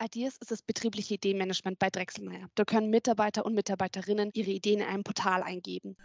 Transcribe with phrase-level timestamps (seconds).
[0.00, 2.48] Ideas ist das betriebliche Ideenmanagement bei Drechselmeier.
[2.54, 5.96] Da können Mitarbeiter und Mitarbeiterinnen ihre Ideen in einem Portal eingeben.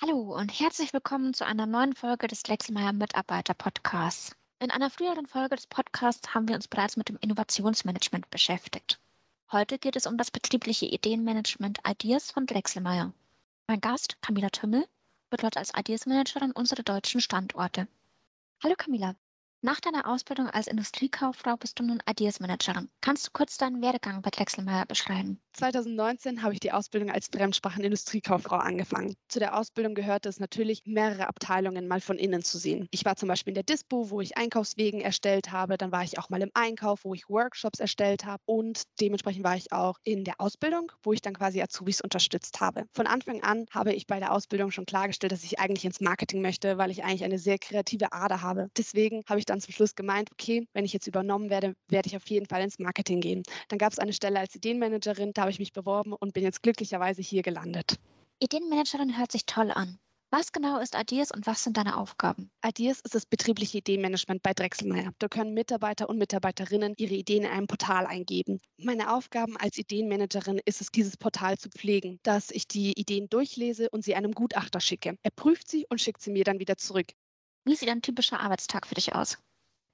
[0.00, 4.34] Hallo und herzlich willkommen zu einer neuen Folge des Drechselmeier Mitarbeiter Podcasts.
[4.60, 8.98] In einer früheren Folge des Podcasts haben wir uns bereits mit dem Innovationsmanagement beschäftigt.
[9.52, 13.12] Heute geht es um das betriebliche Ideenmanagement Ideas von Drechselmeier.
[13.66, 14.88] Mein Gast, Camilla Tümmel,
[15.28, 17.86] wird dort als Ideas Managerin unserer deutschen Standorte.
[18.62, 19.14] Hallo Camilla,
[19.62, 22.88] nach deiner Ausbildung als Industriekauffrau bist du nun Ideas Managerin.
[23.00, 25.40] Kannst du kurz deinen Werdegang bei Drechselmeier beschreiben?
[25.52, 29.14] 2019 habe ich die Ausbildung als Fremdsprachen-Industriekauffrau angefangen.
[29.28, 32.88] Zu der Ausbildung gehörte es natürlich, mehrere Abteilungen mal von innen zu sehen.
[32.90, 35.76] Ich war zum Beispiel in der Dispo, wo ich Einkaufswegen erstellt habe.
[35.76, 38.42] Dann war ich auch mal im Einkauf, wo ich Workshops erstellt habe.
[38.46, 42.86] Und dementsprechend war ich auch in der Ausbildung, wo ich dann quasi Azubis unterstützt habe.
[42.94, 46.40] Von Anfang an habe ich bei der Ausbildung schon klargestellt, dass ich eigentlich ins Marketing
[46.42, 48.68] möchte, weil ich eigentlich eine sehr kreative Ader habe.
[48.76, 52.16] Deswegen habe ich dann zum Schluss gemeint, okay, wenn ich jetzt übernommen werde, werde ich
[52.16, 53.42] auf jeden Fall ins Marketing gehen.
[53.68, 56.62] Dann gab es eine Stelle als Ideenmanagerin, da habe ich mich beworben und bin jetzt
[56.62, 57.96] glücklicherweise hier gelandet.
[58.40, 59.98] Ideenmanagerin hört sich toll an.
[60.34, 62.50] Was genau ist Ideas und was sind deine Aufgaben?
[62.66, 65.12] Ideas ist das betriebliche Ideenmanagement bei Drechselmeier.
[65.18, 68.58] Da können Mitarbeiter und Mitarbeiterinnen ihre Ideen in einem Portal eingeben.
[68.78, 73.90] Meine Aufgaben als Ideenmanagerin ist es, dieses Portal zu pflegen, dass ich die Ideen durchlese
[73.90, 75.18] und sie einem Gutachter schicke.
[75.22, 77.08] Er prüft sie und schickt sie mir dann wieder zurück.
[77.64, 79.38] Wie sieht ein typischer Arbeitstag für dich aus?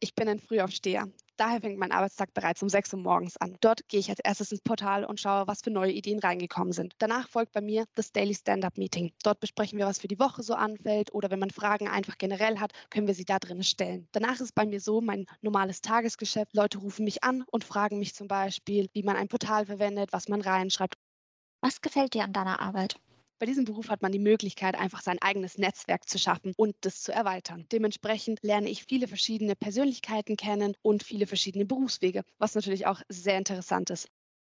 [0.00, 1.06] Ich bin ein Frühaufsteher.
[1.36, 3.58] Daher fängt mein Arbeitstag bereits um 6 Uhr morgens an.
[3.60, 6.94] Dort gehe ich als erstes ins Portal und schaue, was für neue Ideen reingekommen sind.
[6.98, 9.12] Danach folgt bei mir das Daily Stand-Up Meeting.
[9.22, 12.58] Dort besprechen wir, was für die Woche so anfällt oder wenn man Fragen einfach generell
[12.58, 14.08] hat, können wir sie da drin stellen.
[14.12, 16.54] Danach ist es bei mir so mein normales Tagesgeschäft.
[16.54, 20.28] Leute rufen mich an und fragen mich zum Beispiel, wie man ein Portal verwendet, was
[20.28, 20.94] man reinschreibt.
[21.60, 22.98] Was gefällt dir an deiner Arbeit?
[23.40, 27.02] Bei diesem Beruf hat man die Möglichkeit, einfach sein eigenes Netzwerk zu schaffen und das
[27.02, 27.66] zu erweitern.
[27.72, 33.38] Dementsprechend lerne ich viele verschiedene Persönlichkeiten kennen und viele verschiedene Berufswege, was natürlich auch sehr
[33.38, 34.08] interessant ist.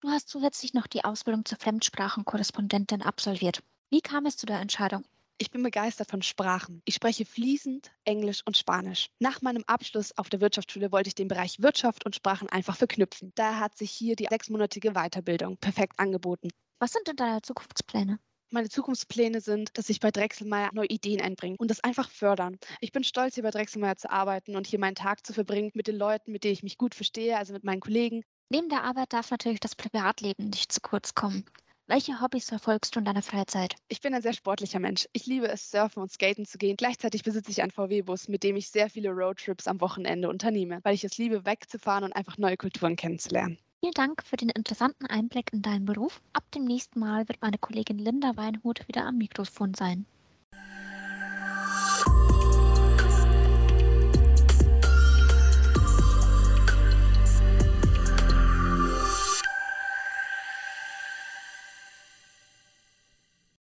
[0.00, 3.62] Du hast zusätzlich noch die Ausbildung zur Fremdsprachenkorrespondentin absolviert.
[3.90, 5.04] Wie kam es zu der Entscheidung?
[5.38, 6.80] Ich bin begeistert von Sprachen.
[6.84, 9.08] Ich spreche fließend Englisch und Spanisch.
[9.18, 13.32] Nach meinem Abschluss auf der Wirtschaftsschule wollte ich den Bereich Wirtschaft und Sprachen einfach verknüpfen.
[13.34, 16.50] Daher hat sich hier die sechsmonatige Weiterbildung perfekt angeboten.
[16.80, 18.18] Was sind denn deine Zukunftspläne?
[18.50, 22.56] Meine Zukunftspläne sind, dass ich bei Drechselmeier neue Ideen einbringe und das einfach fördern.
[22.80, 25.86] Ich bin stolz, hier bei Drechselmeier zu arbeiten und hier meinen Tag zu verbringen mit
[25.86, 28.22] den Leuten, mit denen ich mich gut verstehe, also mit meinen Kollegen.
[28.48, 31.44] Neben der Arbeit darf natürlich das Privatleben nicht zu kurz kommen.
[31.88, 33.74] Welche Hobbys verfolgst du in deiner Freizeit?
[33.88, 35.06] Ich bin ein sehr sportlicher Mensch.
[35.12, 36.78] Ich liebe es, surfen und skaten zu gehen.
[36.78, 40.94] Gleichzeitig besitze ich einen VW-Bus, mit dem ich sehr viele Roadtrips am Wochenende unternehme, weil
[40.94, 43.58] ich es liebe, wegzufahren und einfach neue Kulturen kennenzulernen.
[43.80, 46.20] Vielen Dank für den interessanten Einblick in deinen Beruf.
[46.32, 50.04] Ab dem nächsten Mal wird meine Kollegin Linda Weinhut wieder am Mikrofon sein.